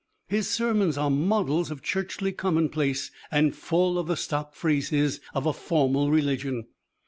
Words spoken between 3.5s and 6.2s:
full of the stock phrases of a formal